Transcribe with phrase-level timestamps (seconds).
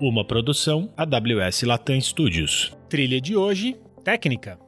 [0.00, 2.74] Uma produção AWS Latam Studios.
[2.88, 4.58] Trilha de hoje, técnica.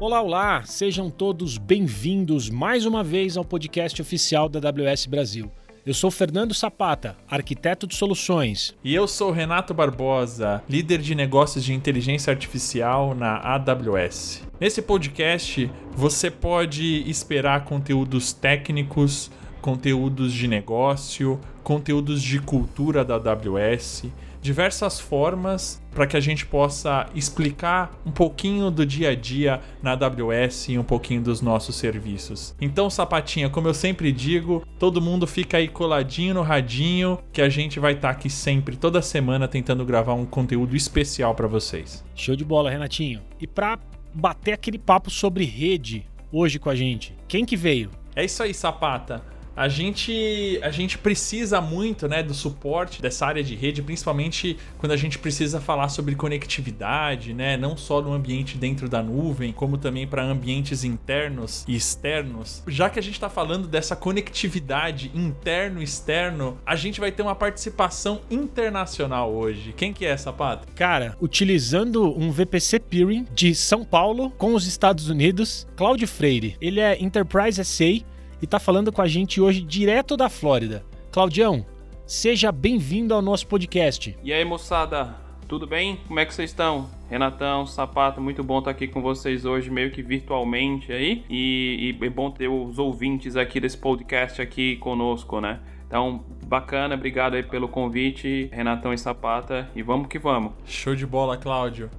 [0.00, 0.64] Olá, olá!
[0.64, 5.52] Sejam todos bem-vindos mais uma vez ao podcast oficial da AWS Brasil.
[5.84, 8.74] Eu sou Fernando Sapata, arquiteto de soluções.
[8.82, 14.42] E eu sou Renato Barbosa, líder de negócios de inteligência artificial na AWS.
[14.58, 19.30] Nesse podcast, você pode esperar conteúdos técnicos,
[19.66, 24.04] conteúdos de negócio, conteúdos de cultura da AWS,
[24.40, 29.94] diversas formas para que a gente possa explicar um pouquinho do dia a dia na
[29.94, 32.54] AWS e um pouquinho dos nossos serviços.
[32.60, 37.48] Então, sapatinha, como eu sempre digo, todo mundo fica aí coladinho no radinho que a
[37.48, 42.04] gente vai estar tá aqui sempre, toda semana, tentando gravar um conteúdo especial para vocês.
[42.14, 43.20] Show de bola, Renatinho.
[43.40, 43.80] E para
[44.14, 47.90] bater aquele papo sobre rede hoje com a gente, quem que veio?
[48.14, 53.42] É isso aí, Sapata a gente, a gente precisa muito né, do suporte dessa área
[53.42, 58.58] de rede, principalmente quando a gente precisa falar sobre conectividade, né, não só no ambiente
[58.58, 62.62] dentro da nuvem, como também para ambientes internos e externos.
[62.66, 67.22] Já que a gente está falando dessa conectividade interno e externo, a gente vai ter
[67.22, 69.72] uma participação internacional hoje.
[69.74, 70.68] Quem que é essa, Pato?
[70.74, 76.56] Cara, utilizando um VPC Peering de São Paulo com os Estados Unidos, Cláudio Freire.
[76.60, 78.04] Ele é Enterprise SA
[78.40, 80.84] e está falando com a gente hoje direto da Flórida.
[81.10, 81.64] Claudião,
[82.06, 84.16] seja bem-vindo ao nosso podcast.
[84.22, 85.16] E aí, moçada,
[85.48, 85.98] tudo bem?
[86.06, 86.90] Como é que vocês estão?
[87.08, 91.24] Renatão, Sapato, muito bom estar aqui com vocês hoje, meio que virtualmente aí.
[91.30, 95.60] E, e é bom ter os ouvintes aqui desse podcast aqui conosco, né?
[95.86, 100.52] Então, bacana, obrigado aí pelo convite, Renatão e Sapata, e vamos que vamos.
[100.64, 101.90] Show de bola, Cláudio.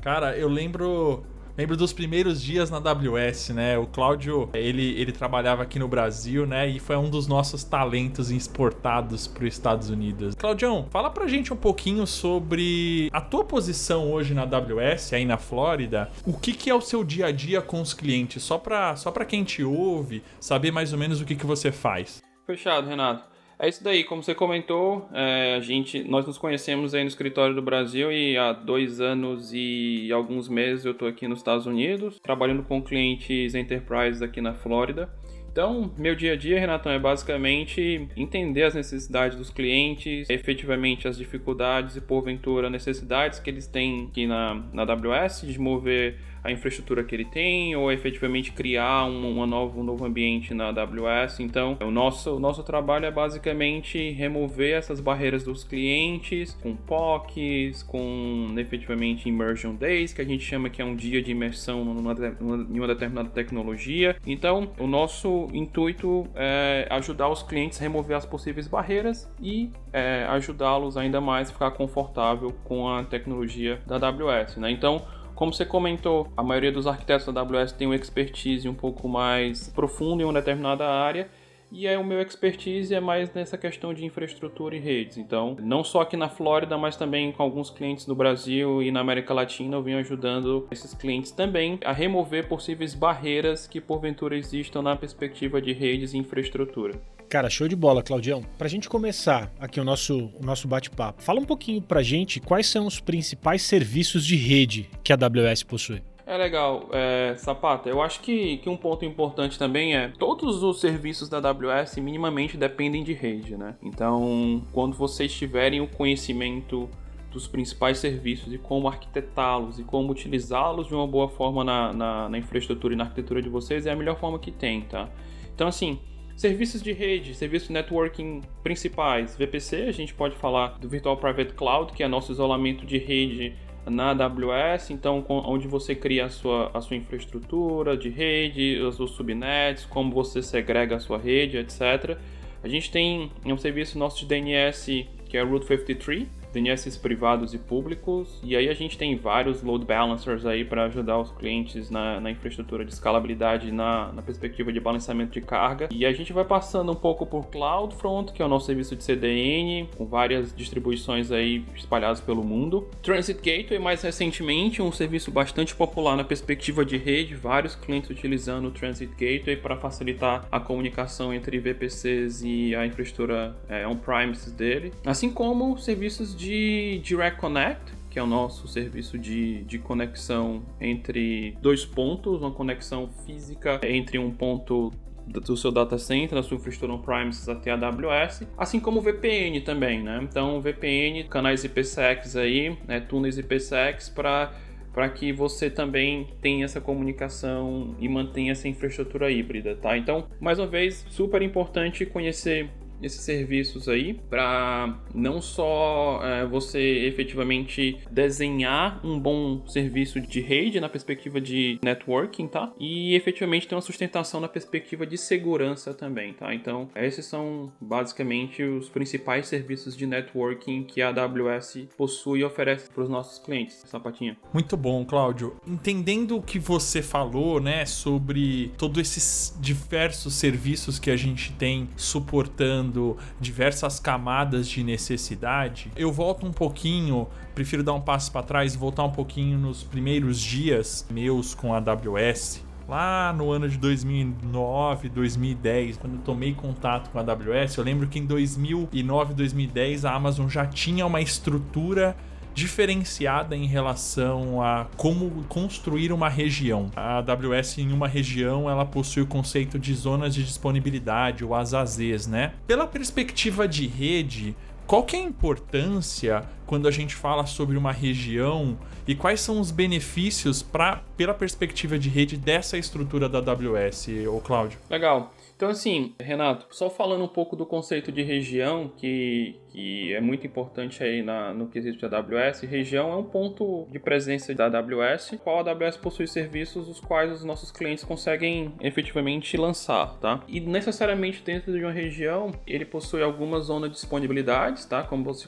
[0.00, 1.24] Cara, eu lembro
[1.56, 3.76] Lembro dos primeiros dias na AWS, né?
[3.76, 6.66] O Cláudio, ele, ele trabalhava aqui no Brasil, né?
[6.66, 10.34] E foi um dos nossos talentos exportados para os Estados Unidos.
[10.34, 15.36] Claudião, fala pra gente um pouquinho sobre a tua posição hoje na AWS, aí na
[15.36, 16.10] Flórida.
[16.24, 18.42] O que, que é o seu dia a dia com os clientes?
[18.42, 22.22] Só para só quem te ouve, saber mais ou menos o que, que você faz.
[22.46, 23.31] Fechado, Renato.
[23.62, 27.54] É isso daí, como você comentou, é, a gente, nós nos conhecemos aí no escritório
[27.54, 32.18] do Brasil e há dois anos e alguns meses eu estou aqui nos Estados Unidos,
[32.18, 35.08] trabalhando com clientes enterprise aqui na Flórida.
[35.52, 41.16] Então, meu dia a dia, Renatão, é basicamente entender as necessidades dos clientes, efetivamente as
[41.16, 47.04] dificuldades e, porventura, necessidades que eles têm aqui na, na AWS, de mover a infraestrutura
[47.04, 51.40] que ele tem ou efetivamente criar um, uma novo, um novo ambiente na AWS.
[51.40, 57.82] Então, o nosso, o nosso trabalho é basicamente remover essas barreiras dos clientes com POCs,
[57.82, 62.12] com efetivamente Immersion Days, que a gente chama que é um dia de imersão numa,
[62.12, 64.16] em uma determinada tecnologia.
[64.26, 70.24] Então, o nosso intuito é ajudar os clientes a remover as possíveis barreiras e é,
[70.30, 74.56] ajudá-los ainda mais a ficar confortável com a tecnologia da AWS.
[74.56, 74.70] Né?
[74.70, 75.02] Então,
[75.34, 79.68] como você comentou, a maioria dos arquitetos da AWS tem uma expertise um pouco mais
[79.68, 81.28] profunda em uma determinada área
[81.74, 85.16] e é o meu expertise é mais nessa questão de infraestrutura e redes.
[85.16, 89.00] Então, não só aqui na Flórida, mas também com alguns clientes no Brasil e na
[89.00, 94.82] América Latina, eu venho ajudando esses clientes também a remover possíveis barreiras que porventura existam
[94.82, 97.00] na perspectiva de redes e infraestrutura.
[97.32, 98.42] Cara, show de bola, Claudião.
[98.58, 102.66] Pra gente começar aqui o nosso, o nosso bate-papo, fala um pouquinho pra gente quais
[102.66, 106.02] são os principais serviços de rede que a AWS possui.
[106.26, 107.88] É legal, é, Sapata.
[107.88, 112.58] Eu acho que, que um ponto importante também é todos os serviços da AWS minimamente
[112.58, 113.76] dependem de rede, né?
[113.82, 116.86] Então, quando vocês tiverem o conhecimento
[117.30, 122.28] dos principais serviços e como arquitetá-los e como utilizá-los de uma boa forma na, na,
[122.28, 125.08] na infraestrutura e na arquitetura de vocês, é a melhor forma que tem, tá?
[125.54, 125.98] Então, assim,
[126.36, 131.54] Serviços de rede, serviços de networking principais, VPC, a gente pode falar do Virtual Private
[131.54, 133.54] Cloud, que é nosso isolamento de rede
[133.86, 139.84] na AWS, então onde você cria a sua, a sua infraestrutura de rede, os subnets,
[139.84, 142.16] como você segrega a sua rede, etc.
[142.62, 147.58] A gente tem um serviço nosso de DNS que é Route 53, DNS privados e
[147.58, 152.20] públicos, e aí a gente tem vários load balancers aí para ajudar os clientes na,
[152.20, 155.88] na, infraestrutura de escalabilidade na, na, perspectiva de balanceamento de carga.
[155.90, 159.02] E a gente vai passando um pouco por CloudFront, que é o nosso serviço de
[159.02, 162.88] CDN, com várias distribuições aí espalhadas pelo mundo.
[163.02, 168.68] Transit Gateway, mais recentemente, um serviço bastante popular na perspectiva de rede, vários clientes utilizando
[168.68, 174.92] o Transit Gateway para facilitar a comunicação entre VPCs e a infraestrutura é, on-premises dele,
[175.04, 180.62] assim como serviços de de Direct Connect, que é o nosso serviço de, de conexão
[180.80, 184.92] entre dois pontos, uma conexão física entre um ponto
[185.24, 189.60] do seu data center, da sua infraestrutura on-premises até a AWS, assim como o VPN
[189.60, 190.18] também, né?
[190.20, 194.52] Então, VPN, canais IPsec aí, né, túneis IPsec para
[194.92, 199.96] para que você também tenha essa comunicação e mantenha essa infraestrutura híbrida, tá?
[199.96, 202.68] Então, mais uma vez, super importante conhecer
[203.02, 210.80] esses serviços aí para não só é, você efetivamente desenhar um bom serviço de rede
[210.80, 212.72] na perspectiva de networking, tá?
[212.78, 216.54] E efetivamente ter uma sustentação na perspectiva de segurança também, tá?
[216.54, 222.90] Então, esses são basicamente os principais serviços de networking que a AWS possui e oferece
[222.90, 223.82] para os nossos clientes.
[223.86, 224.36] Sapatinha.
[224.52, 225.56] Muito bom, Cláudio.
[225.66, 231.88] Entendendo o que você falou, né, sobre todos esses diversos serviços que a gente tem
[231.96, 232.91] suportando
[233.40, 238.78] diversas camadas de necessidade, eu volto um pouquinho, prefiro dar um passo para trás e
[238.78, 242.64] voltar um pouquinho nos primeiros dias meus com a AWS.
[242.88, 248.06] Lá no ano de 2009, 2010, quando eu tomei contato com a AWS, eu lembro
[248.08, 252.16] que em 2009, 2010 a Amazon já tinha uma estrutura
[252.54, 256.90] diferenciada em relação a como construir uma região.
[256.94, 261.74] A AWS em uma região ela possui o conceito de zonas de disponibilidade, ou as
[261.74, 262.52] AZs, né?
[262.66, 264.54] Pela perspectiva de rede,
[264.86, 268.76] qual que é a importância quando a gente fala sobre uma região
[269.06, 274.40] e quais são os benefícios para pela perspectiva de rede dessa estrutura da AWS, ô
[274.40, 274.78] Cláudio?
[274.90, 275.32] Legal.
[275.62, 280.44] Então, assim, Renato, só falando um pouco do conceito de região, que, que é muito
[280.44, 285.38] importante aí na, no quesito de AWS, região é um ponto de presença da AWS,
[285.40, 290.42] qual a AWS possui serviços os quais os nossos clientes conseguem efetivamente lançar, tá?
[290.48, 295.04] E necessariamente dentro de uma região, ele possui algumas zonas de disponibilidades, tá?
[295.04, 295.46] Como você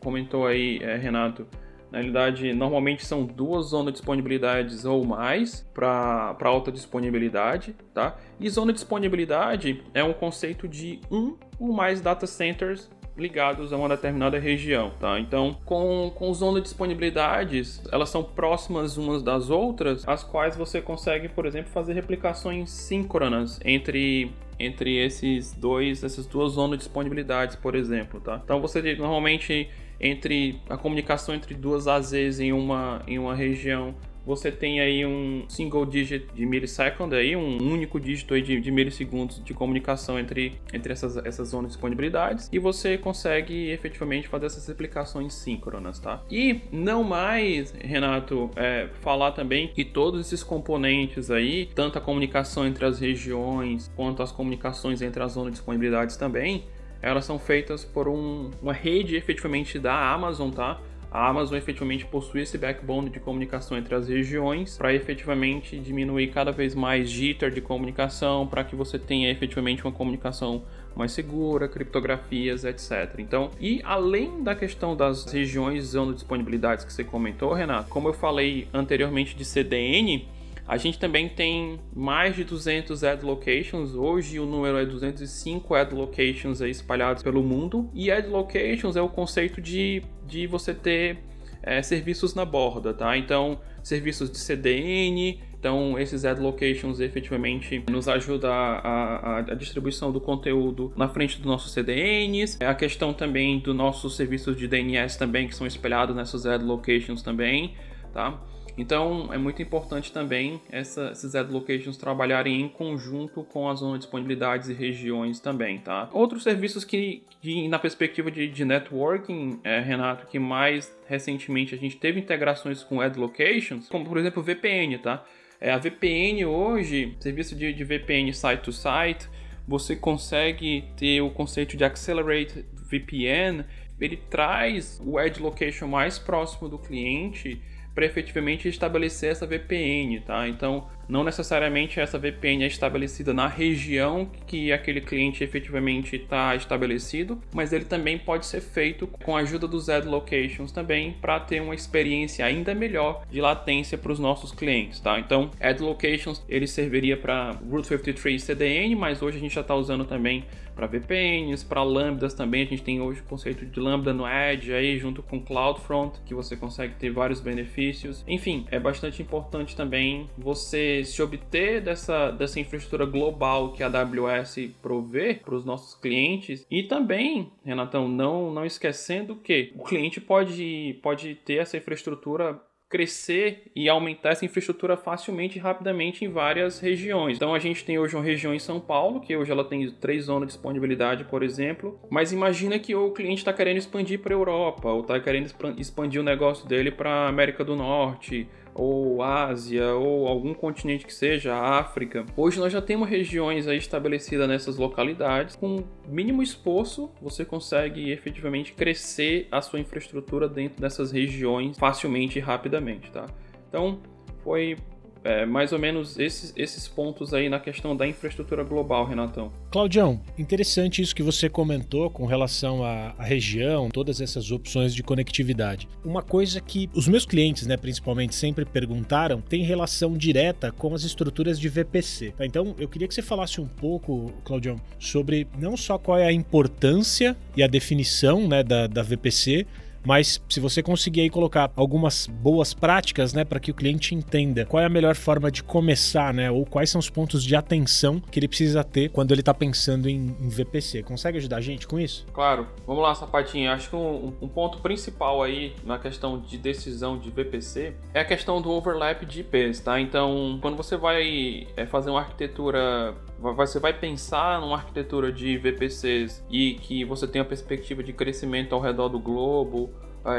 [0.00, 1.46] comentou aí, é, Renato,
[1.92, 8.16] na realidade, normalmente são duas zonas de disponibilidades ou mais para alta disponibilidade, tá?
[8.40, 13.76] E zona de disponibilidade é um conceito de um ou mais data centers ligados a
[13.76, 15.20] uma determinada região, tá?
[15.20, 20.80] Então, com, com zona de disponibilidades, elas são próximas umas das outras, as quais você
[20.80, 27.56] consegue, por exemplo, fazer replicações síncronas entre entre esses dois, essas duas zonas de disponibilidades,
[27.56, 28.40] por exemplo, tá?
[28.44, 29.68] Então você normalmente
[30.02, 33.94] entre a comunicação entre duas AZs em uma, em uma região
[34.24, 38.70] você tem aí um single digit de millisecond, aí, um único dígito aí de, de
[38.70, 44.46] milissegundos de comunicação entre, entre essas, essas zonas de disponibilidades e você consegue efetivamente fazer
[44.46, 46.22] essas replicações síncronas, tá?
[46.30, 52.66] E não mais, Renato, é, falar também que todos esses componentes aí, tanto a comunicação
[52.66, 56.64] entre as regiões quanto as comunicações entre as zonas de disponibilidades também,
[57.02, 60.80] elas são feitas por um, uma rede efetivamente da Amazon, tá?
[61.10, 66.50] A Amazon efetivamente possui esse backbone de comunicação entre as regiões para efetivamente diminuir cada
[66.50, 70.62] vez mais jitter de comunicação, para que você tenha efetivamente uma comunicação
[70.96, 73.16] mais segura, criptografias, etc.
[73.18, 78.14] Então, e além da questão das regiões de disponibilidades que você comentou, Renato, como eu
[78.14, 80.26] falei anteriormente de CDN,
[80.66, 83.94] a gente também tem mais de 200 ad locations.
[83.94, 87.90] Hoje o número é 205 ad locations espalhados pelo mundo.
[87.92, 91.18] E ad locations é o conceito de, de você ter
[91.62, 93.16] é, serviços na borda, tá?
[93.16, 95.40] Então, serviços de CDN.
[95.58, 101.36] Então, esses ad locations efetivamente nos ajudam a, a, a, distribuição do conteúdo na frente
[101.36, 102.58] dos nossos CDNs.
[102.60, 107.22] A questão também dos nossos serviços de DNS também, que são espelhados nessas ad locations
[107.22, 107.74] também,
[108.12, 108.40] tá?
[108.76, 113.94] Então é muito importante também essa, esses ad locations trabalharem em conjunto com as zonas
[113.94, 116.08] de disponibilidades e regiões também, tá?
[116.12, 121.78] Outros serviços que, que na perspectiva de, de networking, é, Renato, que mais recentemente a
[121.78, 125.24] gente teve integrações com ad locations, como por exemplo VPN, tá?
[125.60, 129.28] É, a VPN hoje, serviço de, de VPN site to site,
[129.68, 133.64] você consegue ter o conceito de Accelerate VPN,
[134.00, 137.62] ele traz o edge location mais próximo do cliente
[137.94, 140.48] para efetivamente estabelecer essa VPN, tá?
[140.48, 147.38] Então, não necessariamente essa VPN é estabelecida na região que aquele cliente efetivamente está estabelecido,
[147.52, 151.60] mas ele também pode ser feito com a ajuda dos ad locations também para ter
[151.60, 155.18] uma experiência ainda melhor de latência para os nossos clientes, tá?
[155.18, 159.74] Então, ad locations ele serviria para Route 53 CDN, mas hoje a gente já está
[159.74, 162.62] usando também para VPNs, para lambdas também.
[162.62, 166.34] A gente tem hoje o conceito de lambda no Edge aí junto com CloudFront, que
[166.34, 168.24] você consegue ter vários benefícios.
[168.26, 174.70] Enfim, é bastante importante também você se obter dessa, dessa infraestrutura global que a AWS
[174.80, 180.98] provê para os nossos clientes e também, Renatão, não não esquecendo que o cliente pode
[181.02, 182.60] pode ter essa infraestrutura
[182.92, 187.38] crescer e aumentar essa infraestrutura facilmente e rapidamente em várias regiões.
[187.38, 190.24] Então a gente tem hoje uma região em São Paulo, que hoje ela tem três
[190.24, 194.36] zonas de disponibilidade, por exemplo, mas imagina que o cliente está querendo expandir para a
[194.36, 199.94] Europa, ou está querendo expandir o negócio dele para a América do Norte, ou Ásia,
[199.94, 202.24] ou algum continente que seja, África.
[202.36, 205.56] Hoje nós já temos regiões aí estabelecidas nessas localidades.
[205.56, 212.42] Com mínimo esforço, você consegue efetivamente crescer a sua infraestrutura dentro dessas regiões facilmente e
[212.42, 213.26] rapidamente, tá?
[213.68, 214.00] Então,
[214.42, 214.76] foi
[215.24, 219.52] é, mais ou menos esses, esses pontos aí na questão da infraestrutura global, Renatão.
[219.70, 225.02] Claudião, interessante isso que você comentou com relação à, à, região, todas essas opções de
[225.02, 225.88] conectividade.
[226.04, 231.04] Uma coisa que os meus clientes, né, principalmente, sempre perguntaram tem relação direta com as
[231.04, 232.34] estruturas de VPC.
[232.36, 232.44] Tá?
[232.44, 236.32] Então, eu queria que você falasse um pouco, Claudião, sobre não só qual é a
[236.32, 239.66] importância e a definição né, da, da VPC,
[240.04, 244.66] mas se você conseguir aí colocar algumas boas práticas, né, para que o cliente entenda
[244.66, 248.20] qual é a melhor forma de começar, né, ou quais são os pontos de atenção
[248.20, 251.02] que ele precisa ter quando ele está pensando em, em, VPC.
[251.02, 252.26] Consegue ajudar a gente com isso?
[252.32, 252.66] Claro.
[252.86, 253.70] Vamos lá, Sapatinho.
[253.70, 258.24] Acho que um, um, ponto principal aí na questão de decisão de VPC é a
[258.24, 260.00] questão do overlap de IPs, tá?
[260.00, 263.14] Então, quando você vai é, fazer uma arquitetura
[263.50, 268.72] você vai pensar numa arquitetura de VPCs e que você tem a perspectiva de crescimento
[268.72, 269.90] ao redor do globo,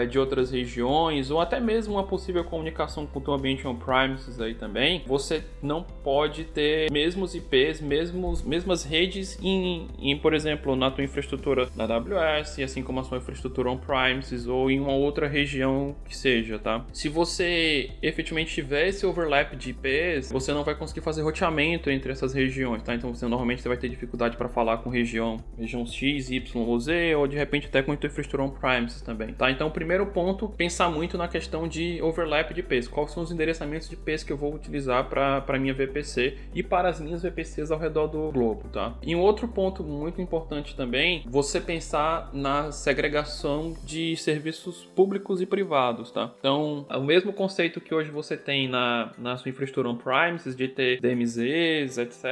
[0.10, 4.54] de outras regiões, ou até mesmo uma possível comunicação com o teu ambiente on-premises aí
[4.54, 10.90] também, você não pode ter mesmos IPs, mesmos, mesmas redes em, em, por exemplo, na
[10.90, 15.96] tua infraestrutura na AWS, assim como a sua infraestrutura on-premises ou em uma outra região
[16.06, 16.86] que seja, tá?
[16.94, 22.12] Se você efetivamente tiver esse overlap de IPs, você não vai conseguir fazer roteamento entre
[22.12, 22.96] essas regiões, tá?
[22.96, 26.80] Então você normalmente você vai ter dificuldade para falar com região, região X, Y ou
[26.80, 29.52] Z, ou de repente até com a tua infraestrutura on-premises também, tá?
[29.52, 32.88] Então primeiro ponto, pensar muito na questão de overlap de IPs.
[32.88, 36.90] Quais são os endereçamentos de IPs que eu vou utilizar para minha VPC e para
[36.90, 38.94] as minhas VPCs ao redor do globo, tá?
[39.02, 45.46] E um outro ponto muito importante também, você pensar na segregação de serviços públicos e
[45.46, 46.32] privados, tá?
[46.40, 51.00] Então, o mesmo conceito que hoje você tem na, na sua infraestrutura on-premises, de ter
[51.00, 52.24] DMZs, etc.,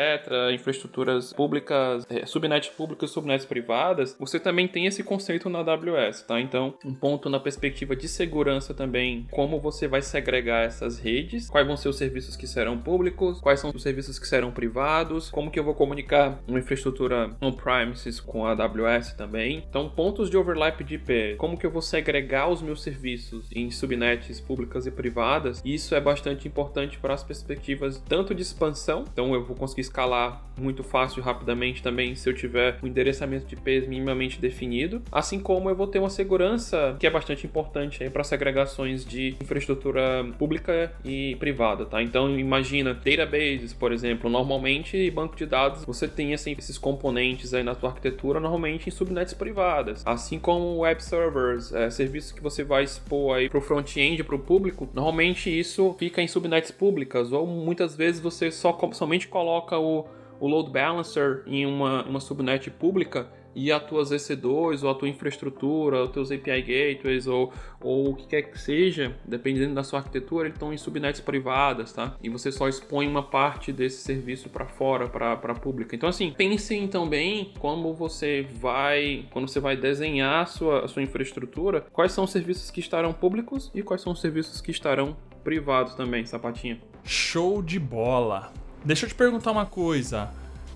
[0.54, 6.24] infraestruturas públicas, é, subnets públicas e subnets privadas, você também tem esse conceito na AWS,
[6.24, 6.40] tá?
[6.40, 11.66] Então, um ponto na perspectiva de segurança também, como você vai segregar essas redes, quais
[11.66, 15.50] vão ser os serviços que serão públicos, quais são os serviços que serão privados, como
[15.50, 19.64] que eu vou comunicar uma infraestrutura on-premises com a AWS também.
[19.68, 23.72] Então, pontos de overlap de IP, como que eu vou segregar os meus serviços em
[23.72, 29.34] subnets públicas e privadas, isso é bastante importante para as perspectivas tanto de expansão, então
[29.34, 33.88] eu vou conseguir escalar muito fácil rapidamente também se eu tiver um endereçamento de IPs
[33.88, 39.06] minimamente definido, assim como eu vou ter uma segurança que é bastante importante para segregações
[39.06, 42.02] de infraestrutura pública e privada, tá?
[42.02, 47.64] Então imagina databases, por exemplo, normalmente banco de dados você tem assim, esses componentes aí
[47.64, 52.64] na sua arquitetura normalmente em subnets privadas, assim como web servers, é, serviços que você
[52.64, 57.32] vai expor aí para o front-end para o público, normalmente isso fica em subnets públicas
[57.32, 60.06] ou muitas vezes você só somente coloca o,
[60.40, 65.10] o load balancer em uma, uma subnet pública e as tuas EC2 ou a tua
[65.10, 70.00] infraestrutura, os teus API gateways ou, ou o que quer que seja, dependendo da sua
[70.00, 72.16] arquitetura, eles estão em subnets privadas, tá?
[72.22, 75.96] E você só expõe uma parte desse serviço para fora, para pública.
[75.96, 81.02] Então, assim, pense também como você vai, quando você vai desenhar a sua, a sua
[81.02, 85.16] infraestrutura, quais são os serviços que estarão públicos e quais são os serviços que estarão
[85.44, 86.80] privados também, sapatinha.
[87.04, 88.52] Show de bola!
[88.84, 90.32] Deixa eu te perguntar uma coisa.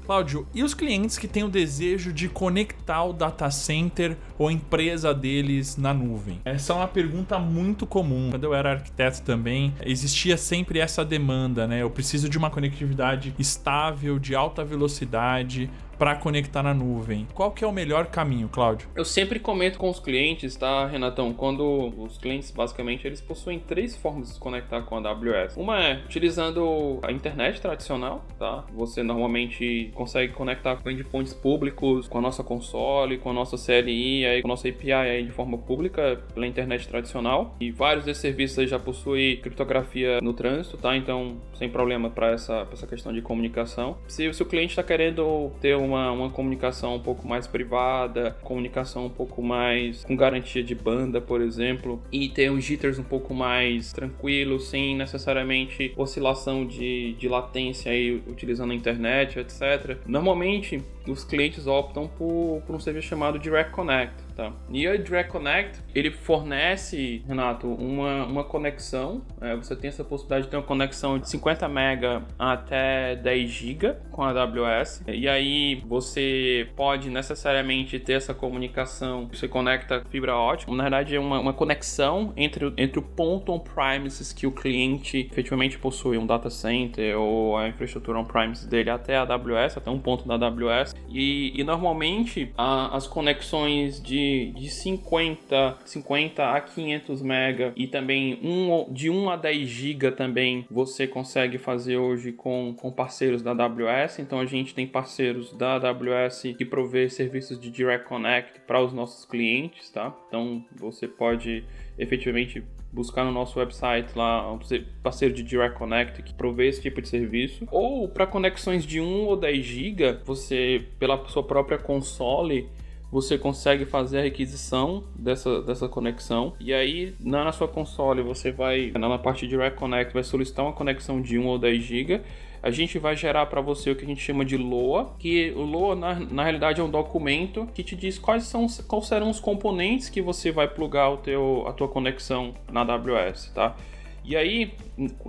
[0.06, 4.54] Cláudio, e os clientes que têm o desejo de conectar o data center ou a
[4.54, 6.40] empresa deles na nuvem?
[6.46, 8.30] Essa é uma pergunta muito comum.
[8.30, 11.82] Quando eu era arquiteto também, existia sempre essa demanda, né?
[11.82, 17.28] Eu preciso de uma conectividade estável, de alta velocidade, para conectar na nuvem.
[17.34, 18.88] Qual que é o melhor caminho, Cláudio?
[18.96, 21.34] Eu sempre comento com os clientes, tá, Renatão?
[21.34, 25.58] Quando os clientes, basicamente, eles possuem três formas de se conectar com a AWS.
[25.58, 28.66] Uma é utilizando a internet tradicional, tá?
[28.74, 34.26] Você normalmente consegue conectar com endpoints públicos, com a nossa console, com a nossa CLI,
[34.26, 37.56] aí, com a nossa API aí de forma pública pela internet tradicional.
[37.60, 40.96] E vários desses serviços aí já possuem criptografia no trânsito, tá?
[40.96, 43.98] Então, sem problema para essa, essa questão de comunicação.
[44.08, 49.06] Se, se o cliente está querendo ter uma, uma comunicação um pouco mais privada, comunicação
[49.06, 53.34] um pouco mais com garantia de banda, por exemplo, e ter um jitters um pouco
[53.34, 59.98] mais tranquilo, sem necessariamente oscilação de, de latência aí, utilizando a internet, etc.
[60.06, 64.26] Normalmente os clientes optam por, por um serviço chamado Direct Connect.
[64.36, 64.52] Tá.
[64.70, 69.22] E o Direct Connect, ele fornece, Renato, uma, uma conexão.
[69.40, 73.96] É, você tem essa possibilidade de ter uma conexão de 50 MB até 10 GB
[74.12, 75.04] com a AWS.
[75.08, 79.28] E aí você pode necessariamente ter essa comunicação.
[79.32, 80.72] Você conecta fibra ótica.
[80.74, 85.78] Na verdade, é uma, uma conexão entre, entre o ponto on-premises que o cliente efetivamente
[85.78, 90.28] possui, um data center ou a infraestrutura on-premises dele até a AWS, até um ponto
[90.28, 90.95] da AWS.
[91.10, 94.26] E, e normalmente a, as conexões de
[94.56, 100.66] de, 50, 50 a 500 mega e também um, de 1 a 10 GB também
[100.70, 104.20] você consegue fazer hoje com, com parceiros da AWS.
[104.20, 108.94] Então a gente tem parceiros da AWS que provê serviços de Direct Connect para os
[108.94, 110.16] nossos clientes, tá?
[110.28, 111.64] Então você pode
[111.98, 112.64] efetivamente
[112.96, 114.58] buscar no nosso website lá um
[115.04, 117.68] parceiro de Direct Connect que provê esse tipo de serviço.
[117.70, 122.68] Ou para conexões de 1 ou 10 GB, você pela sua própria console
[123.12, 126.54] você consegue fazer a requisição dessa, dessa conexão.
[126.60, 130.74] E aí, na, sua console, você vai, na parte de Direct Connect, vai solicitar uma
[130.74, 132.22] conexão de 1 ou 10 GB.
[132.66, 135.62] A gente vai gerar para você o que a gente chama de LOA, que o
[135.62, 139.40] LOA na, na realidade é um documento que te diz quais são quais serão os
[139.40, 143.76] componentes que você vai plugar o teu, a tua conexão na AWS, tá?
[144.24, 144.74] E aí,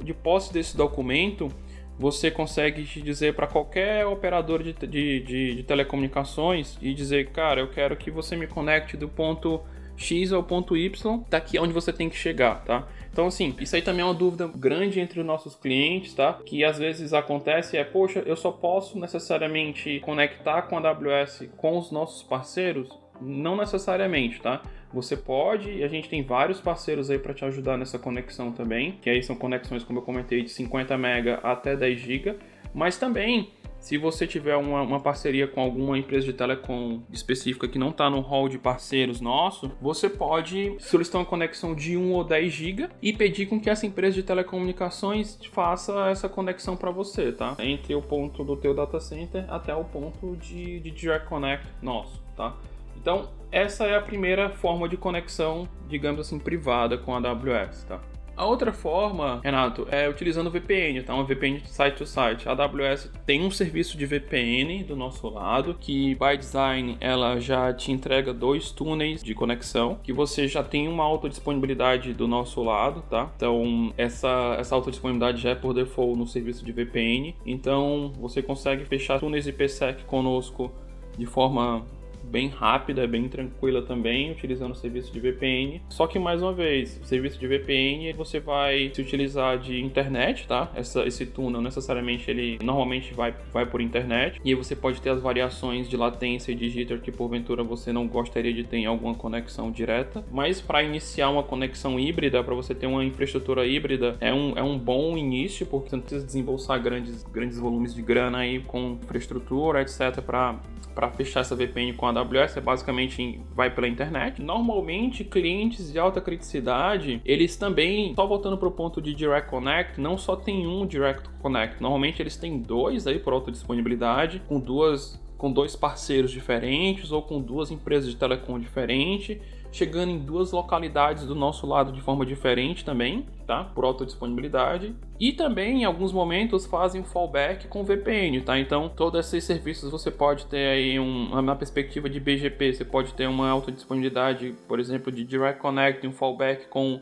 [0.02, 1.52] de posse desse documento,
[1.98, 7.68] você consegue dizer para qualquer operador de, de, de, de, telecomunicações e dizer, cara, eu
[7.68, 9.60] quero que você me conecte do ponto
[9.94, 12.88] X ao ponto Y, daqui onde você tem que chegar, tá?
[13.16, 16.34] Então, assim, isso aí também é uma dúvida grande entre os nossos clientes, tá?
[16.44, 21.78] Que às vezes acontece é, poxa, eu só posso necessariamente conectar com a AWS com
[21.78, 22.90] os nossos parceiros?
[23.18, 24.60] Não necessariamente, tá?
[24.92, 28.98] Você pode, e a gente tem vários parceiros aí para te ajudar nessa conexão também,
[29.00, 32.36] que aí são conexões, como eu comentei, de 50 MB até 10 GB,
[32.74, 33.48] mas também
[33.86, 38.10] se você tiver uma, uma, parceria com alguma empresa de telecom específica que não está
[38.10, 42.88] no hall de parceiros nosso, você pode solicitar uma conexão de 1 ou 10 GB
[43.00, 47.54] e pedir com que essa empresa de telecomunicações faça essa conexão para você, tá?
[47.60, 52.20] Entre o ponto do teu data center até o ponto de, de Direct Connect nosso,
[52.36, 52.56] tá?
[52.96, 58.00] Então, essa é a primeira forma de conexão, digamos assim, privada com a AWS, tá?
[58.36, 61.14] A outra forma, Renato, é utilizando VPN, tá?
[61.14, 62.46] Uma VPN site to site.
[62.46, 67.72] A AWS tem um serviço de VPN do nosso lado, que by design ela já
[67.72, 73.02] te entrega dois túneis de conexão, que você já tem uma autodisponibilidade do nosso lado,
[73.08, 73.32] tá?
[73.36, 77.34] Então, essa, essa autodisponibilidade já é por default no serviço de VPN.
[77.46, 80.70] Então, você consegue fechar túneis IPsec conosco
[81.16, 81.86] de forma
[82.30, 85.82] bem rápida, bem tranquila também, utilizando o serviço de VPN.
[85.88, 90.46] Só que mais uma vez, o serviço de VPN você vai se utilizar de internet,
[90.46, 90.70] tá?
[90.74, 95.10] Essa, esse túnel necessariamente ele normalmente vai, vai por internet e aí você pode ter
[95.10, 98.86] as variações de latência e de jitter que porventura você não gostaria de ter em
[98.86, 100.24] alguma conexão direta.
[100.30, 104.62] Mas para iniciar uma conexão híbrida, para você ter uma infraestrutura híbrida, é um, é
[104.62, 108.98] um bom início porque você não precisa desembolsar grandes, grandes volumes de grana aí com
[109.02, 110.60] infraestrutura, etc, para
[110.96, 114.40] para fechar essa VPN com a AWS é basicamente vai pela internet.
[114.40, 120.00] Normalmente, clientes de alta criticidade, eles também, só voltando para o ponto de Direct Connect,
[120.00, 124.58] não só tem um Direct Connect, normalmente eles têm dois aí por alta disponibilidade, com
[124.58, 129.38] duas com dois parceiros diferentes ou com duas empresas de telecom diferentes
[129.76, 133.64] chegando em duas localidades do nosso lado de forma diferente também, tá?
[133.64, 134.94] Por alta disponibilidade.
[135.18, 138.58] E também, em alguns momentos, fazem fallback com VPN, tá?
[138.58, 143.14] Então, todos esses serviços você pode ter aí um, na perspectiva de BGP, você pode
[143.14, 147.00] ter uma alta disponibilidade, por exemplo, de Direct Connect, um fallback com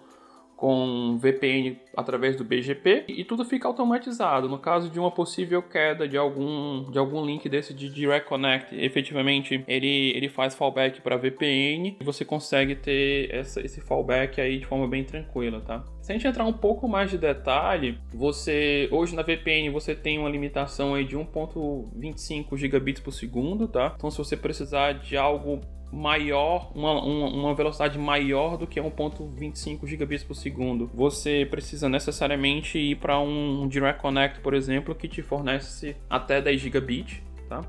[0.56, 4.48] com VPN através do BGP e tudo fica automatizado.
[4.48, 8.74] No caso de uma possível queda de algum, de algum link desse de Direct Connect,
[8.74, 14.58] efetivamente ele, ele faz fallback para VPN e você consegue ter essa, esse fallback aí
[14.58, 15.84] de forma bem tranquila, tá?
[16.00, 20.18] Se a gente entrar um pouco mais de detalhe, você hoje na VPN você tem
[20.18, 23.94] uma limitação aí de 1.25 gigabits por segundo, tá?
[23.96, 25.60] Então se você precisar de algo
[25.94, 30.90] maior, uma, uma, uma, velocidade maior do que 1.25 gigabits por segundo.
[30.92, 36.60] Você precisa necessariamente ir para um Direct Connect, por exemplo, que te fornece até 10
[36.60, 37.62] gigabits, tá?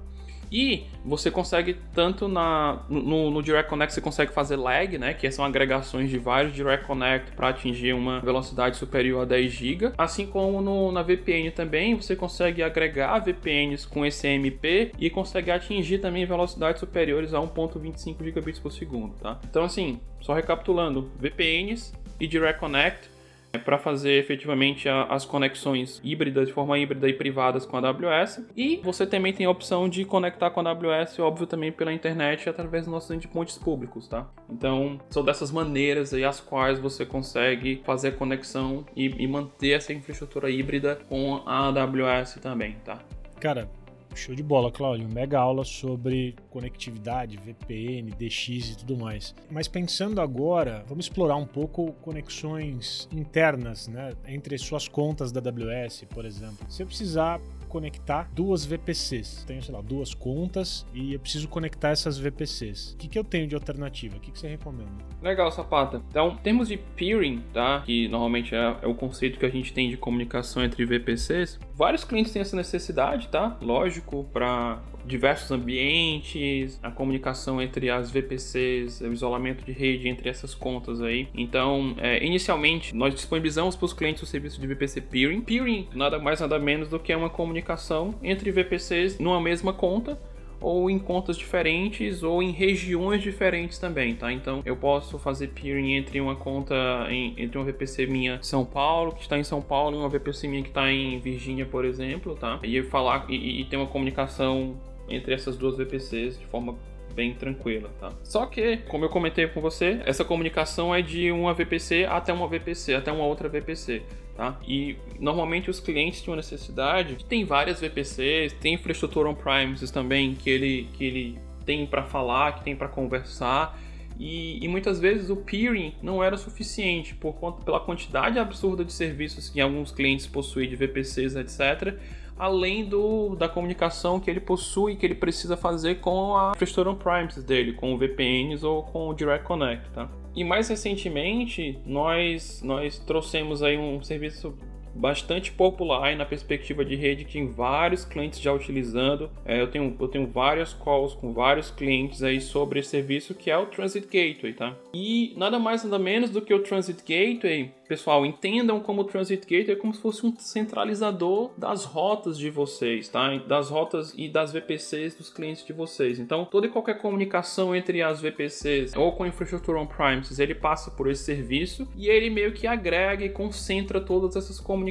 [0.51, 5.29] E você consegue tanto na no, no, Direct Connect você consegue fazer lag, né, que
[5.31, 10.25] são agregações de vários Direct Connect para atingir uma velocidade superior a 10 GB, assim
[10.25, 15.99] como no, na VPN também você consegue agregar VPNs com esse MP e consegue atingir
[15.99, 19.39] também velocidades superiores a 1.25 gigabits por segundo, tá?
[19.49, 23.14] Então assim, só recapitulando, VPNs e Direct Connect
[23.57, 28.45] para fazer efetivamente a, as conexões híbridas, de forma híbrida e privadas com a AWS.
[28.55, 32.49] E você também tem a opção de conectar com a AWS, óbvio, também pela internet
[32.49, 34.27] através dos nossos endpoints públicos, tá?
[34.49, 39.93] Então, são dessas maneiras aí as quais você consegue fazer conexão e, e manter essa
[39.93, 42.99] infraestrutura híbrida com a AWS também, tá?
[43.39, 43.69] Cara,
[44.15, 45.07] Show de bola, Cláudio.
[45.09, 49.35] Mega aula sobre conectividade, VPN, DX e tudo mais.
[49.51, 54.13] Mas pensando agora, vamos explorar um pouco conexões internas, né?
[54.25, 56.65] Entre suas contas da AWS, por exemplo.
[56.69, 57.39] Se eu precisar
[57.75, 59.43] conectar duas VPCs.
[59.45, 62.93] Tenho, sei lá, duas contas e eu preciso conectar essas VPCs.
[62.93, 64.15] O que, que eu tenho de alternativa?
[64.15, 64.91] O que, que você recomenda?
[65.21, 66.01] Legal, Sapata.
[66.09, 67.81] Então, em termos de peering, tá?
[67.85, 71.59] Que normalmente é, é o conceito que a gente tem de comunicação entre VPCs.
[71.73, 73.57] Vários clientes têm essa necessidade, tá?
[73.61, 80.53] Lógico, para diversos ambientes, a comunicação entre as VPCs, o isolamento de rede entre essas
[80.53, 81.27] contas aí.
[81.33, 85.41] Então, é, inicialmente, nós disponibilizamos para os clientes o serviço de VPC Peering.
[85.41, 90.19] Peering nada mais nada menos do que uma comunicação entre VPCs numa mesma conta
[90.59, 94.31] ou em contas diferentes ou em regiões diferentes também, tá?
[94.31, 96.75] Então eu posso fazer peering entre uma conta
[97.09, 100.47] em, entre uma VPC minha São Paulo, que está em São Paulo, e uma VPC
[100.47, 102.59] minha que está em Virgínia, por exemplo, tá?
[102.63, 104.75] E falar e, e ter uma comunicação
[105.09, 106.75] entre essas duas VPCs de forma
[107.13, 108.11] bem tranquila, tá?
[108.23, 112.47] Só que, como eu comentei com você, essa comunicação é de uma VPC até uma
[112.47, 114.03] VPC, até uma outra VPC,
[114.35, 114.59] tá?
[114.67, 120.49] E normalmente os clientes têm uma necessidade, tem várias VPCs, tem infraestrutura on-premises também que
[120.49, 123.79] ele que ele tem para falar, que tem para conversar.
[124.17, 128.93] E, e, muitas vezes o peering não era suficiente por conta pela quantidade absurda de
[128.93, 131.99] serviços que alguns clientes possuem de VPCs, etc
[132.37, 137.43] além do, da comunicação que ele possui, que ele precisa fazer com a infraestrutura on-premises
[137.43, 140.09] dele, com VPNs ou com o Direct Connect, tá?
[140.35, 144.53] E mais recentemente, nós, nós trouxemos aí um serviço
[144.95, 149.29] bastante popular aí na perspectiva de rede, tem vários clientes já utilizando.
[149.45, 153.51] É, eu, tenho, eu tenho várias calls com vários clientes aí sobre esse serviço que
[153.51, 154.75] é o Transit Gateway, tá?
[154.93, 159.41] E nada mais nada menos do que o Transit Gateway pessoal, entendam como o Transit
[159.41, 163.35] Gateway é como se fosse um centralizador das rotas de vocês, tá?
[163.37, 166.19] Das rotas e das VPCs dos clientes de vocês.
[166.19, 170.91] Então, toda e qualquer comunicação entre as VPCs ou com a infraestrutura on-premises, ele passa
[170.91, 174.84] por esse serviço e ele meio que agrega e concentra todas essas comunicações,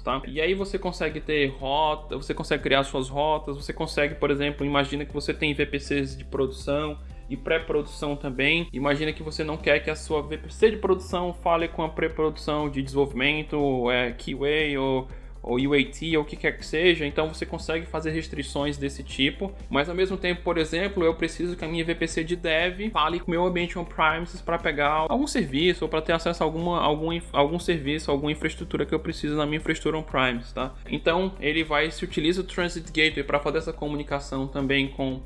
[0.00, 0.22] tá?
[0.26, 4.64] E aí você consegue ter rota, você consegue criar suas rotas, você consegue, por exemplo,
[4.64, 8.68] imagina que você tem VPCs de produção e pré-produção também.
[8.72, 12.68] Imagina que você não quer que a sua VPC de produção fale com a pré-produção
[12.68, 15.08] de desenvolvimento, é, QA ou
[15.44, 19.52] ou UAT ou o que quer que seja, então você consegue fazer restrições desse tipo,
[19.68, 23.20] mas ao mesmo tempo, por exemplo, eu preciso que a minha VPC de dev fale
[23.20, 26.80] com o meu ambiente on-premises para pegar algum serviço ou para ter acesso a alguma,
[26.80, 30.74] algum, algum serviço, alguma infraestrutura que eu preciso na minha infraestrutura on-premises, tá?
[30.88, 35.20] Então, ele vai se utiliza o Transit Gateway para fazer essa comunicação também com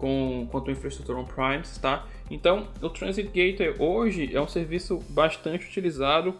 [0.00, 2.06] com, com a infraestrutura on-premise, tá?
[2.30, 6.34] Então, o Transit Gateway hoje é um serviço bastante utilizado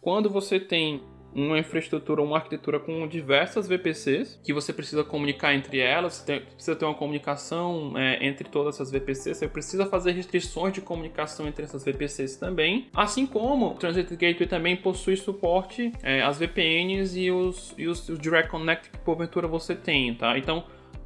[0.00, 1.00] quando você tem
[1.34, 6.76] uma infraestrutura, uma arquitetura com diversas VPCs que você precisa comunicar entre elas, você precisa
[6.76, 11.64] ter uma comunicação é, entre todas essas VPCs, você precisa fazer restrições de comunicação entre
[11.64, 17.30] essas VPCs também, assim como o Transit Gateway também possui suporte é, às VPNs e
[17.30, 20.38] os, e os, os Direct Connect que porventura você tem, tá?
[20.38, 20.64] Então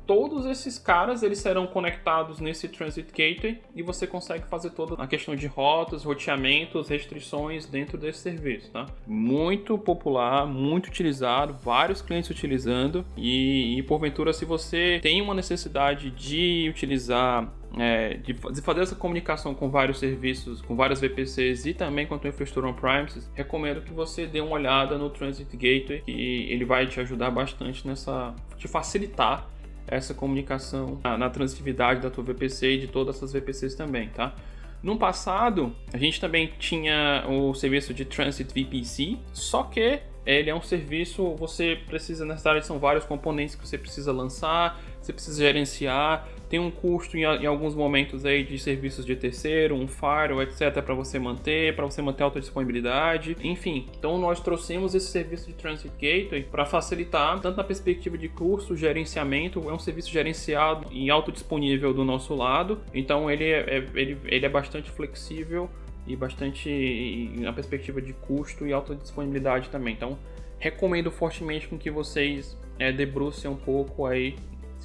[0.08, 5.06] todos esses caras eles serão conectados nesse Transit Gateway e você consegue fazer toda a
[5.06, 8.86] questão de rotas, roteamentos, restrições dentro desse serviço, tá?
[9.06, 16.10] Muito popular, muito utilizado, vários clientes utilizando e, e porventura se você tem uma necessidade
[16.10, 22.06] de utilizar é, de, fazer essa comunicação com vários serviços, com várias VPCs e também
[22.06, 26.46] com a tua infraestrutura on-premises, recomendo que você dê uma olhada no Transit Gateway, que
[26.50, 29.46] ele vai te ajudar bastante nessa, te facilitar
[29.88, 34.34] essa comunicação na, na transitividade da tua VPC e de todas essas VPCs também, tá?
[34.82, 40.54] No passado, a gente também tinha o serviço de Transit VPC, só que ele é
[40.54, 45.42] um serviço, você precisa, nessa área são vários componentes que você precisa lançar, você precisa
[45.42, 50.42] gerenciar, tem um custo em, em, alguns momentos aí de serviços de terceiro, um firewall,
[50.42, 53.86] etc, para você manter, para você manter alta disponibilidade, enfim.
[53.98, 58.76] Então nós trouxemos esse serviço de Transit Gateway para facilitar tanto na perspectiva de custo,
[58.76, 62.80] gerenciamento, é um serviço gerenciado e autodisponível do nosso lado.
[62.94, 65.68] Então ele é, é ele, ele é bastante flexível
[66.06, 69.94] e bastante na perspectiva de custo e alta disponibilidade também.
[69.94, 70.18] Então
[70.58, 74.34] recomendo fortemente com que vocês é, debrucem um pouco aí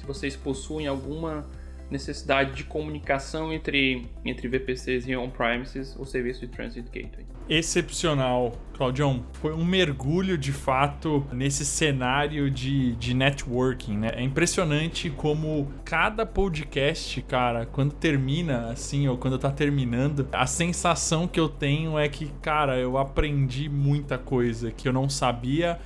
[0.04, 1.46] se vocês possuem alguma
[1.90, 7.26] necessidade de comunicação entre, entre VPCs e on-premises, o serviço de Transit Gateway.
[7.48, 9.24] Excepcional, Claudião.
[9.34, 14.12] Foi um mergulho de fato nesse cenário de, de networking, né?
[14.14, 21.28] É impressionante como cada podcast, cara, quando termina assim, ou quando tá terminando, a sensação
[21.28, 25.78] que eu tenho é que, cara, eu aprendi muita coisa que eu não sabia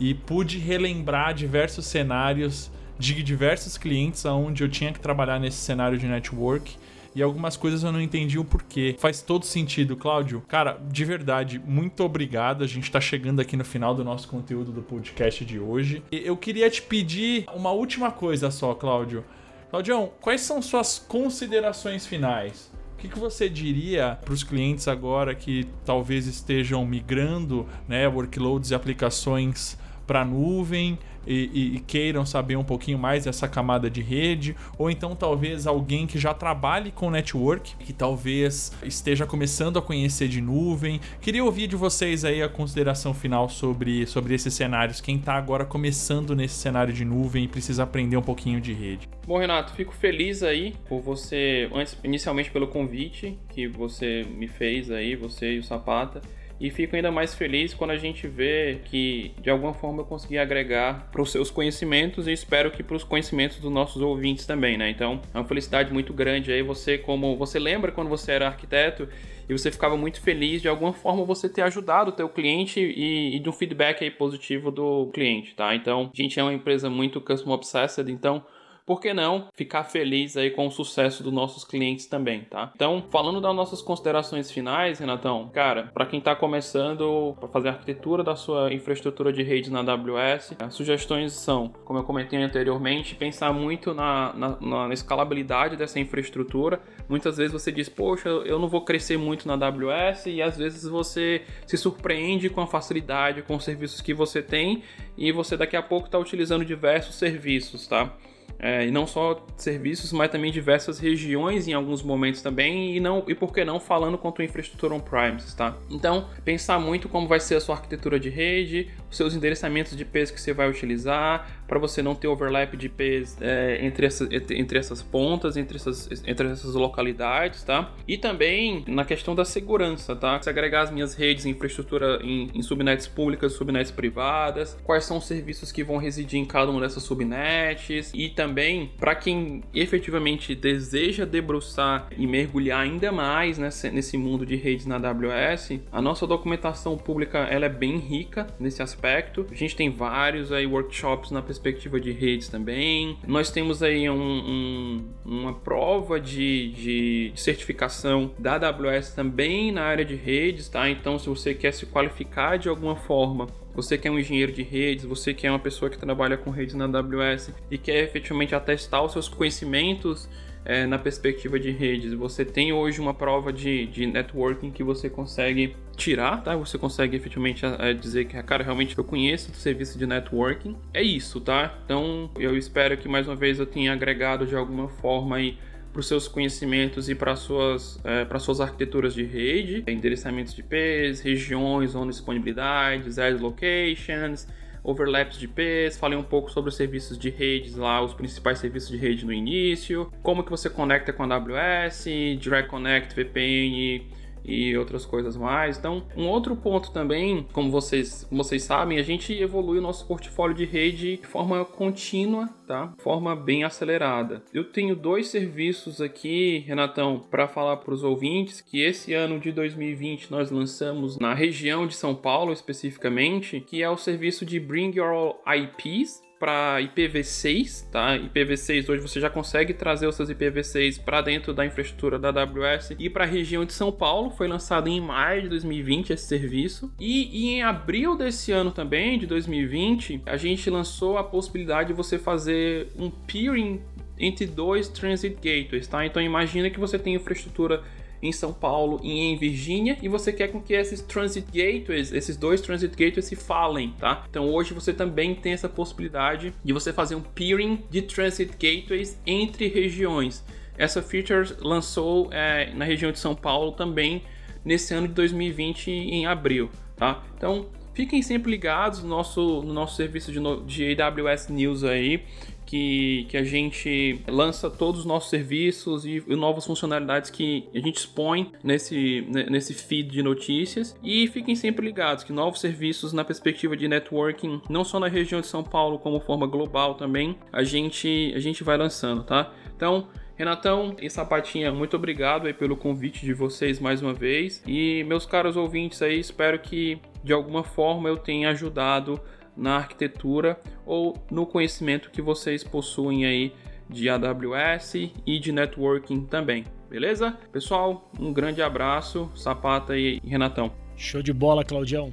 [0.00, 5.98] e pude relembrar diversos cenários de diversos clientes aonde eu tinha que trabalhar nesse cenário
[5.98, 6.76] de network
[7.14, 8.96] e algumas coisas eu não entendi o porquê.
[8.98, 10.42] Faz todo sentido, Cláudio.
[10.48, 12.64] Cara, de verdade, muito obrigado.
[12.64, 16.02] A gente tá chegando aqui no final do nosso conteúdo do podcast de hoje.
[16.10, 19.24] E eu queria te pedir uma última coisa só, Cláudio.
[19.70, 22.72] Claudião, quais são suas considerações finais?
[22.94, 28.70] O que, que você diria para os clientes agora que talvez estejam migrando né, workloads
[28.70, 29.76] e aplicações
[30.06, 34.90] para a nuvem e, e, queiram saber um pouquinho mais dessa camada de rede, ou
[34.90, 40.40] então talvez alguém que já trabalhe com network, que talvez esteja começando a conhecer de
[40.40, 41.00] nuvem.
[41.20, 45.64] Queria ouvir de vocês aí a consideração final sobre, sobre esses cenários, quem está agora
[45.64, 49.08] começando nesse cenário de nuvem e precisa aprender um pouquinho de rede.
[49.26, 51.68] Bom, Renato, fico feliz aí por você,
[52.02, 56.20] inicialmente pelo convite que você me fez aí, você e o Sapata.
[56.60, 60.38] E fico ainda mais feliz quando a gente vê que de alguma forma eu consegui
[60.38, 64.76] agregar para os seus conhecimentos e espero que para os conhecimentos dos nossos ouvintes também,
[64.76, 64.88] né?
[64.88, 69.08] Então é uma felicidade muito grande aí você como você lembra quando você era arquiteto
[69.48, 73.36] e você ficava muito feliz de alguma forma você ter ajudado o teu cliente e,
[73.36, 75.74] e de um feedback aí positivo do cliente, tá?
[75.74, 78.44] Então a gente é uma empresa muito customer obsessed, então
[78.86, 82.72] por que não ficar feliz aí com o sucesso dos nossos clientes também, tá?
[82.74, 87.72] Então, falando das nossas considerações finais, Renatão, cara, para quem está começando para fazer a
[87.72, 93.14] arquitetura da sua infraestrutura de redes na AWS, as sugestões são, como eu comentei anteriormente,
[93.14, 96.80] pensar muito na, na, na escalabilidade dessa infraestrutura.
[97.08, 100.84] Muitas vezes você diz, poxa, eu não vou crescer muito na AWS e às vezes
[100.84, 104.82] você se surpreende com a facilidade, com os serviços que você tem
[105.16, 108.14] e você daqui a pouco está utilizando diversos serviços, tá?
[108.58, 113.22] É, e não só serviços, mas também diversas regiões em alguns momentos também, e não
[113.28, 115.76] e por que não falando quanto à infraestrutura on-premises, tá?
[115.90, 120.02] Então, pensar muito como vai ser a sua arquitetura de rede, os seus endereçamentos de
[120.02, 124.28] IPs que você vai utilizar, para você não ter overlap de IPs é, entre, essa,
[124.50, 127.92] entre essas pontas, entre essas, entre essas localidades, tá?
[128.06, 130.40] E também na questão da segurança, tá?
[130.40, 135.26] Se agregar as minhas redes, infraestrutura em, em subnets públicas, subnets privadas, quais são os
[135.26, 141.24] serviços que vão residir em cada uma dessas subnets e também para quem efetivamente deseja
[141.24, 147.38] debruçar e mergulhar ainda mais nesse mundo de redes na AWS, a nossa documentação pública
[147.38, 149.46] ela é bem rica nesse aspecto.
[149.50, 153.18] A gente tem vários aí workshops na perspectiva de redes também.
[153.26, 160.04] Nós temos aí um, um, uma prova de, de, certificação da AWS também na área
[160.04, 160.88] de redes, tá?
[160.88, 164.62] Então, se você quer se qualificar de alguma forma você que é um engenheiro de
[164.62, 168.54] redes, você que é uma pessoa que trabalha com redes na AWS e quer efetivamente
[168.54, 170.28] atestar os seus conhecimentos
[170.64, 175.10] é, na perspectiva de redes, você tem hoje uma prova de, de networking que você
[175.10, 176.56] consegue tirar, tá?
[176.56, 180.76] Você consegue efetivamente é, dizer que, cara, realmente eu conheço o serviço de networking.
[180.92, 181.78] É isso, tá?
[181.84, 185.58] Então eu espero que mais uma vez eu tenha agregado de alguma forma aí
[185.92, 190.60] para os seus conhecimentos e para suas é, para suas arquiteturas de rede, endereçamentos de
[190.60, 194.48] IPs, regiões, zona de disponibilidade, edge locations,
[194.84, 198.90] overlaps de IPs, falei um pouco sobre os serviços de redes lá, os principais serviços
[198.90, 202.04] de rede no início, como que você conecta com a AWS,
[202.38, 204.06] Direct Connect, VPN,
[204.44, 205.78] e outras coisas mais.
[205.78, 210.54] Então, um outro ponto também, como vocês, vocês sabem, a gente evolui o nosso portfólio
[210.54, 212.92] de rede de forma contínua, tá?
[212.96, 214.42] De forma bem acelerada.
[214.52, 219.50] Eu tenho dois serviços aqui, Renatão, para falar para os ouvintes que esse ano de
[219.52, 224.92] 2020 nós lançamos na região de São Paulo especificamente, que é o serviço de Bring
[224.96, 228.18] Your IPs, para IPv6, tá?
[228.18, 232.92] IPv6 hoje você já consegue trazer os seus IPv6 para dentro da infraestrutura da AWS
[232.98, 234.30] e para a região de São Paulo.
[234.30, 236.92] Foi lançado em maio de 2020 esse serviço.
[236.98, 241.94] E, e, em abril desse ano também, de 2020, a gente lançou a possibilidade de
[241.94, 243.80] você fazer um peering
[244.18, 246.04] entre dois transit gateways, tá?
[246.06, 247.82] Então imagina que você tem infraestrutura
[248.24, 252.36] em São Paulo e em Virgínia e você quer com que esses transit gateways, esses
[252.36, 254.24] dois transit gateways se falem, tá?
[254.28, 259.20] Então hoje você também tem essa possibilidade de você fazer um peering de transit gateways
[259.26, 260.44] entre regiões.
[260.76, 264.22] Essa feature lançou é, na região de São Paulo também
[264.64, 267.22] nesse ano de 2020 em abril, tá?
[267.36, 272.22] Então fiquem sempre ligados no nosso, no nosso serviço de, de AWS News aí
[272.66, 277.78] que, que a gente lança todos os nossos serviços e, e novas funcionalidades que a
[277.78, 280.96] gente expõe nesse, nesse feed de notícias.
[281.02, 285.40] E fiquem sempre ligados que novos serviços na perspectiva de networking, não só na região
[285.40, 289.52] de São Paulo, como forma global também, a gente, a gente vai lançando, tá?
[289.76, 294.62] Então, Renatão e Sapatinha, muito obrigado aí pelo convite de vocês mais uma vez.
[294.66, 299.20] E meus caros ouvintes aí, espero que de alguma forma eu tenha ajudado
[299.56, 303.52] na arquitetura ou no conhecimento que vocês possuem aí
[303.88, 304.94] de AWS
[305.24, 306.64] e de networking também.
[306.90, 307.38] Beleza?
[307.52, 310.72] Pessoal, um grande abraço, Sapata e Renatão.
[310.96, 312.12] Show de bola, Claudião.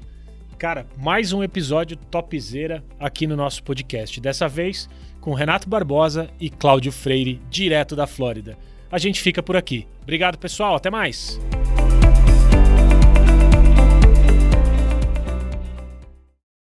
[0.59, 4.21] Cara, mais um episódio topzera aqui no nosso podcast.
[4.21, 4.87] Dessa vez
[5.21, 8.57] com Renato Barbosa e Cláudio Freire, direto da Flórida.
[8.91, 9.87] A gente fica por aqui.
[10.01, 10.75] Obrigado, pessoal.
[10.75, 11.39] Até mais.